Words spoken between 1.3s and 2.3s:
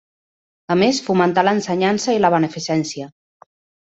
l'ensenyança i